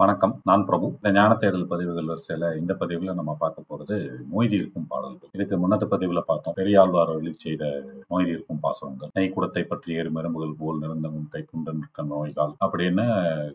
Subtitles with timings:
[0.00, 0.34] வணக்கம்.
[0.48, 0.86] நான் பிரபு.
[0.96, 3.96] இந்த ஞான தேடல் பதிவுகள் வரிசையில இந்த பதிவுல நம்ம பார்க்க போறது
[4.34, 5.30] மொய்தி இருக்கும் பாடல்கள்.
[5.36, 6.54] இதுக்கு முன்னத்த பதிவுல பார்த்தோம்.
[6.58, 7.64] பெரியாழ்வார் வழி செய்த
[8.12, 9.10] மொய்தி இருக்கும் பாசுரங்கள்.
[9.16, 13.06] நெய்க்குடத்தை பற்றி ஏறு மெரும்புகள் போல் நிறந்தவும் கை குண்டு நிற்க நோய்கால் அப்படின்னு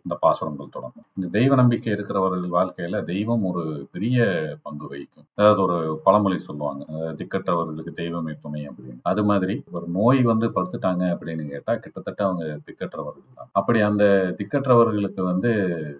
[0.02, 1.06] இந்த பாசுரங்கள் தொடங்கும்.
[1.20, 4.28] இந்த தெய்வ நம்பிக்கை இருக்கிறவர்கள் வாழ்க்கையில தெய்வம் ஒரு பெரிய
[4.66, 5.28] பங்கு வகிக்கும்.
[5.40, 6.84] அதாவது ஒரு பழமொழி சொல்லுவாங்க.
[6.90, 9.00] அதாவது திக்கற்றவர்களுக்கு தெய்வமே துணை அப்படின்னு.
[9.14, 13.26] அது மாதிரி ஒரு நோய் வந்து படுத்துட்டாங்க அப்படின்னு கேட்டா கிட்டத்தட்ட அவங்க திக்கற்றவர்கள்.
[13.56, 14.04] அப்படி அந்த
[14.38, 15.52] திக்கற்றவர்களுக்கு வந்து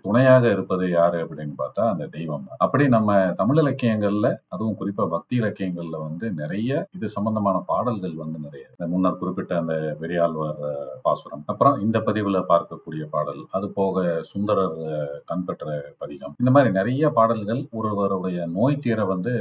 [0.06, 5.98] துணையாக இருப்பது யாரு அப்படின்னு பார்த்தா அந்த தெய்வம் அப்படி நம்ம தமிழ் இலக்கியங்கள்ல அதுவும் குறிப்பா பக்தி இலக்கியங்கள்ல
[6.08, 8.64] வந்து நிறைய இது சம்பந்தமான பாடல்கள் வந்து நிறைய.
[8.74, 10.64] இந்த முன்னர் குறிப்பிட்ட அந்த பெரியாழ்வார்
[11.06, 11.44] பாசுரம்.
[11.46, 14.78] அப்புறம் இந்த பதிவுல பார்க்கக்கூடிய பாடல் அது போக சுந்தரர்
[15.26, 15.68] கண்பற்ற
[15.98, 16.36] பதிகம்.
[16.40, 19.34] இந்த மாதிரி நிறைய பாடல்கள் ஒருவருடைய நோய் தீர வந்து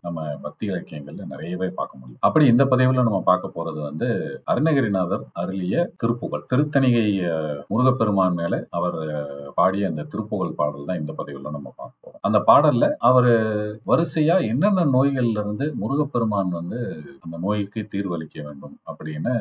[0.00, 2.22] நம்ம பக்தி இலக்கியங்கள்ல நிறையவே பார்க்க முடியும்.
[2.28, 4.08] அப்படி இந்த பதிவுல நம்ம பார்க்க போறது வந்து
[4.52, 6.46] அருணகிரிநாதர் அருளிய திருப்புகழ்.
[6.52, 7.06] திருத்தணிகை
[7.68, 8.98] முருகப்பெருமான் மேல அவர்
[9.54, 13.32] பாடிய அந்த திருப்புகழ் பாடல் தான் இந்த பதிவில் நம்ம பார்க்க அந்த பாடல்ல அவரு
[13.90, 16.78] வரிசையா என்னென்ன நோய்கள்ல இருந்து முருகப்பெருமான் வந்து
[17.24, 19.32] அந்த நோய்க்கு தீர்வளிக்க வேண்டும் அப்படின்னு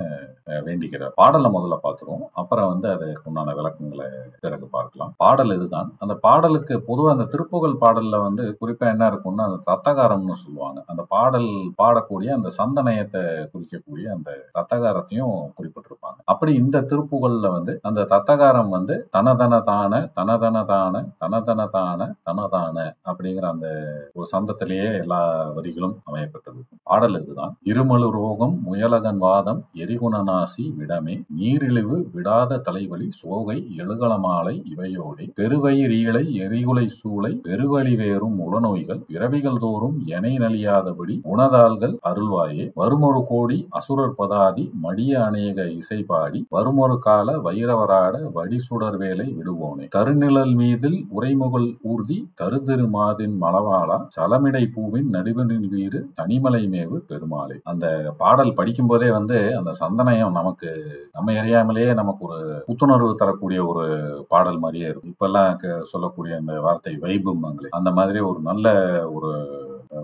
[0.68, 1.14] வேண்டிக்கிறார்.
[1.16, 2.26] பாடலை முதல்ல பார்த்துருவோம்.
[2.34, 4.08] அப்புறம் வந்து அதுக்கு உண்டான விளக்கங்களை
[4.44, 5.14] பிறகு பார்க்கலாம்.
[5.18, 5.90] பாடல் இதுதான்.
[6.00, 10.80] அந்த பாடலுக்கு பொதுவாக அந்த திருப்புகழ் பாடல்ல வந்து குறிப்பா என்ன இருக்கும்னா அந்த தத்தகாரம்னு சொல்லுவாங்க.
[10.92, 11.50] அந்த பாடல்
[11.82, 16.20] பாடக்கூடிய அந்த சந்தனயத்தை குறிக்கக்கூடிய அந்த தத்தகாரத்தையும் குறிப்பிட்டிருப்பாங்க.
[16.34, 23.40] அப்படி இந்த திருப்புகள்ல வந்து அந்த தத்தகாரம் வந்து தனதன தான தனதன தான தனதன தான தனதான அப்படிங்கிற
[23.40, 23.68] அந்த
[24.14, 26.62] ஒரு சந்தத்திலேயே எல்லா வரிகளும் அமையப்பட்டது.
[26.84, 27.58] பாடல் இதுதான்.
[27.66, 37.42] இருமலு ரோகம் முயலகன் வாதம் எரிகுணநாசி விடமே நீரிழிவு விடாத தலைவலி சோகை எழுகலமாலை இவையோடே பெருவயிரீழை எரிகுலை சூளை
[37.44, 45.70] பெருவழி வேறும் உளநோய்கள் பிறவிகள் தோறும் எனை நலியாதபடி உணதாள்கள் அருள்வாயே வருமொரு கோடி அசுரர் பதாதி மடிய அநேக
[45.70, 49.88] இசை பாடி வருமொரு கால வைரவராட வடிசுடர் வேலை விடுவோனே.
[49.96, 57.56] கருநிழல் மீதில் உரைமுகல் ஊர்தி தரு தருதிரு மாதின் மலவாளா சலமிடை பூவின் நடுவனின் வீறு தனிமலை மேவு பெருமாளே.
[57.72, 57.86] அந்த
[58.22, 60.70] பாடல் படிக்கும் போதே வந்து அந்த சந்தனயம் நமக்கு
[61.16, 63.86] நம்ம அறியாமலேயே நமக்கு ஒரு புத்துணர்வு தரக்கூடிய ஒரு
[64.32, 65.14] பாடல் மாதிரியே இருக்கும்.
[65.14, 68.68] இப்பெல்லாம் சொல்லக்கூடிய அந்த வார்த்தை வைபும்பாங்களே அந்த மாதிரி ஒரு நல்ல
[69.16, 69.32] ஒரு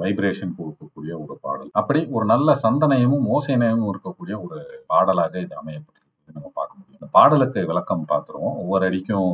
[0.03, 1.72] வைப்ரேஷன் கொடுக்கக்கூடிய ஒரு பாடல்.
[1.81, 4.59] அப்படி ஒரு நல்ல சந்தனயமும் ஓசைனயமும் இருக்கக்கூடிய ஒரு
[4.91, 5.97] பாடலாக இது அமையப்பட்டிருக்கு.
[6.36, 6.97] நம்ம பார்க்க முடியும்.
[6.97, 8.58] இந்த பாடலுக்கு விளக்கம் பார்த்துருவோம்.
[8.64, 9.31] ஒவ்வொரு அடிக்கும்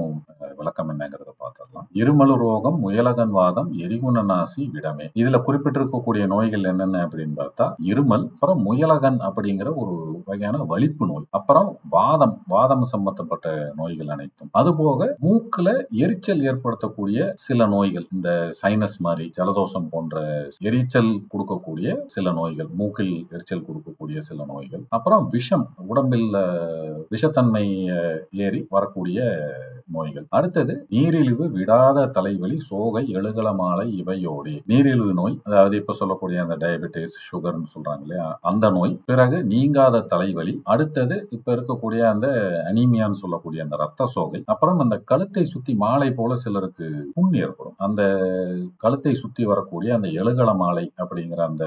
[0.66, 1.88] விளக்கம் என்னங்கிறத பார்த்துடலாம்.
[2.02, 5.06] இருமலு ரோகம் முயலகன் வாதம் எரிகுண நாசி விடமே.
[5.22, 9.96] இதுல குறிப்பிட்டிருக்கக்கூடிய நோய்கள் என்னென்ன அப்படின்னு பார்த்தா இருமல் அப்புறம் முயலகன் அப்படிங்கிற ஒரு
[10.30, 11.28] வகையான வலிப்பு நோய்.
[11.30, 13.48] அப்புறம் வாதம் வாதம் சம்பந்தப்பட்ட
[13.80, 14.52] நோய்கள் அனைத்தும்.
[14.60, 15.68] அதுபோக மூக்குல
[16.04, 18.08] எரிச்சல் ஏற்படுத்தக்கூடிய சில நோய்கள்.
[18.16, 18.30] இந்த
[18.62, 20.24] சைனஸ் மாதிரி ஜலதோஷம் போன்ற
[20.70, 24.84] எரிச்சல் கொடுக்கக்கூடிய சில நோய்கள் மூக்கில் எரிச்சல் கொடுக்கக்கூடிய சில நோய்கள்.
[24.98, 26.30] அப்புறம் விஷம் உடம்பில்
[27.16, 27.66] விஷத்தன்மை
[28.46, 29.20] ஏறி வரக்கூடிய
[29.96, 30.26] நோய்கள்.
[30.38, 34.54] அடுத்து அடுத்தது நீரிழிவு விடாத தலைவலி சோகை எழுகலமாலை இவையோடு.
[34.66, 38.28] நீரிழிவு நோய் அதாவது இப்ப சொல்லக்கூடிய அந்த டயபெட்டிஸ் சுகர்னு சொல்றாங்க இல்லையா?
[38.42, 38.94] அந்த நோய்.
[39.06, 42.28] பிறகு நீங்காத தலைவலி அடுத்தது இப்ப இருக்கக்கூடிய அந்த
[42.72, 44.42] அனீமியான்னு சொல்லக்கூடிய அந்த ரத்த சோகை.
[44.46, 47.76] அப்புறம் அந்த கழுத்தை சுத்தி மாலை போல சிலருக்கு புண் ஏற்படும்.
[47.78, 48.02] அந்த
[48.78, 51.66] கழுத்தை சுத்தி வரக்கூடிய அந்த எழுகல மாலை அப்படிங்கிற அந்த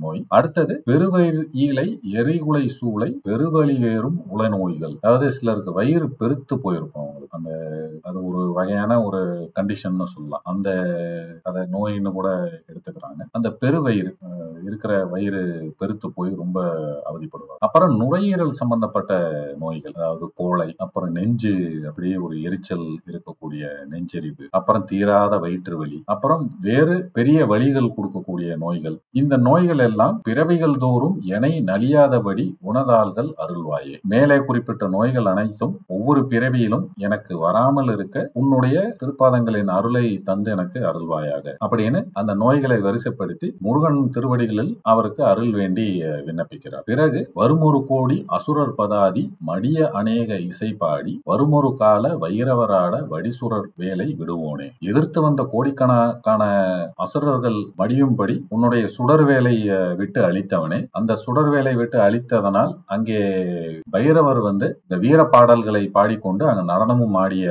[0.00, 0.24] நோய்.
[0.30, 4.96] அடுத்தது பெருவயிறு ஈலை எரிகுலை சூளை பெருவழி வேறும் உளநோய்கள்.
[5.00, 7.28] அதாவது சிலருக்கு வயிறு பெருத்து போயிருக்கும் அவங்களுக்கு.
[7.32, 7.50] அந்த
[8.02, 9.20] அது ஒரு வகையான ஒரு
[9.58, 10.44] கண்டிஷன் சொல்லலாம்.
[10.52, 10.68] அந்த
[11.48, 12.28] அதை நோயின்னு கூட
[12.70, 13.20] எடுத்துக்கிறாங்க.
[13.38, 14.12] அந்த பெருவயிறு
[14.68, 15.42] இருக்கிற வயிறு
[15.80, 16.58] பெருத்து போய் ரொம்ப
[17.10, 17.60] அவதிப்படுவாங்க.
[17.66, 19.12] அப்புறம் நுரையீரல் சம்பந்தப்பட்ட
[19.62, 21.52] நோய்கள் அதாவது கோழை அப்புறம் நெஞ்சு
[21.88, 28.96] அப்படியே ஒரு எரிச்சல் இருக்கக்கூடிய நெஞ்செரிவு அப்புறம் தீராத வயிற்று வலி அப்புறம் வேறு பெரிய வழிகள் கொடுக்கக்கூடிய நோய்கள்.
[29.20, 33.96] இந்த நோய்கள் எல்லாம் பிறவிகள் தோறும் எனை நலியாதபடி உணதாள்கள் அருள்வாயே.
[34.14, 41.54] மேலே குறிப்பிட்ட நோய்கள் அனைத்தும் ஒவ்வொரு பிறவியிலும் எனக்கு வராமல் இருக்க உன்னுடைய திருப்பாதங்களின் அருளை தந்து எனக்கு அருள்வாயாக.
[41.64, 45.86] அப்படின்னு அந்த நோய்களை வரிசைப்படுத்தி முருகன் திருவடிகளில் அவருக்கு அருள் வேண்டி
[46.28, 46.84] விண்ணப்பிக்கிறார்.
[46.90, 54.68] பிறகு வருமொரு கோடி அசுரர் பதாதி மடிய அநேக இசை பாடி வருமொரு கால வைரவராட வடிசுரர் வேலை விடுவோனே.
[54.90, 56.42] எதிர்த்து வந்த கோடிக்கணக்கான
[57.04, 59.54] அசுரர்கள் மடியும்படி உன்னுடைய சுடர் வேலை
[60.00, 63.20] விட்டு அழித்தவனே அந்த சுடர் வேலை விட்டு அழித்ததனால் அங்கே
[63.94, 67.46] பைரவர் வந்து இந்த வீர பாடல்களை பாடிக்கொண்டு அங்க நடனமும் ஆடிய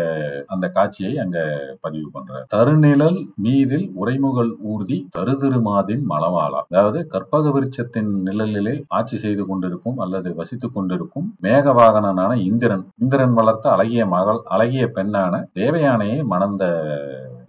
[0.59, 1.39] அந்த காட்சியை அங்க
[1.81, 2.45] பதிவு பண்றார்.
[2.55, 10.75] தருநிழல் மீதில் உரைமுகல் ஊர்தி தருதிருமாதின் மலவாளா அதாவது கற்பக விருட்சத்தின் நிழலிலே ஆட்சி செய்து கொண்டிருக்கும் அல்லது வசித்துக்
[10.75, 12.83] கொண்டிருக்கும் மேகவாகனனான இந்திரன்.
[12.97, 16.63] இந்திரன் வளர்த்த அழகிய மகள் அழகிய பெண்ணான தேவயானையை மணந்த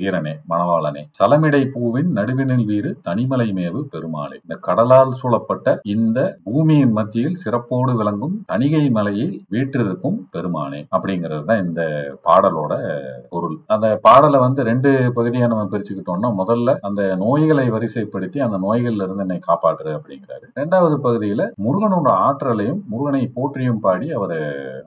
[0.00, 4.36] வீரனே மணவாளனே சலமிடை பூவின் நடுவினில் வீறு தனிமலை மேவு பெருமாளே.
[4.44, 11.82] இந்த கடலால் சூழப்பட்ட இந்த பூமியின் மத்தியில் சிறப்போடு விளங்கும் தணிகை மலையில் வீற்றிருக்கும் பெருமானே அப்படிங்கிறது தான் இந்த
[12.28, 12.72] பாடலோட
[13.32, 13.56] பொருள்.
[13.74, 19.38] அந்த பாடலை வந்து ரெண்டு பகுதியா நம்ம பிரிச்சுக்கிட்டோம்னா முதல்ல அந்த நோய்களை வரிசைப்படுத்தி அந்த நோய்கள்ல இருந்து என்னை
[19.48, 20.46] காப்பாற்றுற அப்படிங்கிறாரு.
[20.60, 24.36] ரெண்டாவது பகுதியில முருகனோட ஆற்றலையும் முருகனை போற்றியும் பாடி அவர்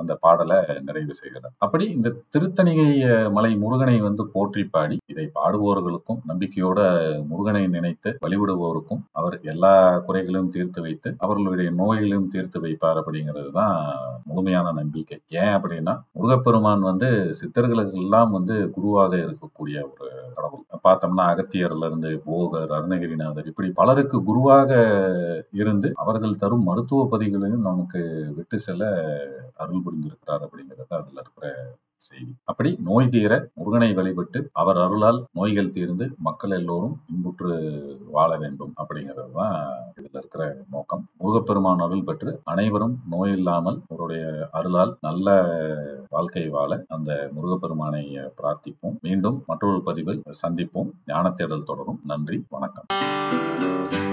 [0.02, 1.54] அந்த பாடலை நிறைவு செய்கிறார்.
[1.66, 2.90] அப்படி இந்த திருத்தணிகை
[3.38, 6.80] மலை முருகனை வந்து போற்றி பாடி இதை பாடுபவர்களுக்கும் நம்பிக்கையோட
[7.30, 9.74] முருகனை நினைத்து வழிபடுபவருக்கும் அவர் எல்லா
[10.08, 13.76] குறைகளையும் தீர்த்து வைத்து அவர்களுடைய நோய்களையும் தீர்த்து வைப்பார் அப்படிங்கிறது தான்
[14.28, 15.18] முழுமையான நம்பிக்கை.
[15.42, 17.10] ஏன் அப்படின்னா முருகப்பெருமான் வந்து
[17.42, 20.64] சித்தர்களுக்கு எல்லாம் வந்து குருவாக இருக்கக்கூடிய ஒரு கடவுள்.
[20.86, 24.72] பார்த்தோம்னா அகத்தியர்ல இருந்து போகர் அருணகிரிநாதர் இப்படி பலருக்கு குருவாக
[25.62, 28.02] இருந்து அவர்கள் தரும் மருத்துவ பதிகளையும் நமக்கு
[28.38, 28.84] விட்டு செல்ல
[29.56, 31.48] அருள் புரிந்திருக்கிறார் அப்படிங்கிறது அதுல இருக்கிற
[32.08, 32.32] செய்தி.
[32.52, 37.50] அப்படி நோய் தீர முருகனை வழிபட்டு அவர் அருளால் நோய்கள் தீர்ந்து மக்கள் எல்லோரும் இன்புற்று
[38.12, 39.56] வாழ வேண்டும் அப்படிங்கிறது தான்
[39.98, 41.04] இதுல இருக்கிற நோக்கம்.
[41.18, 45.38] முருகப்பெருமான் அருள் பெற்று அனைவரும் நோய் இல்லாமல் அவருடைய அருளால் நல்ல
[46.10, 48.04] வாழ்க்கை வாழ அந்த முருகப்பெருமானை
[48.40, 48.98] பிரார்த்திப்போம்.
[49.02, 50.92] மீண்டும் மற்றொரு பதிவில் சந்திப்போம்.
[51.06, 52.02] ஞான தேடல் தொடரும்.
[52.06, 52.40] நன்றி.
[52.50, 54.13] வணக்கம்.